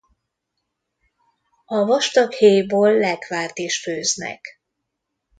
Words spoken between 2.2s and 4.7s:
héjból lekvárt is főznek.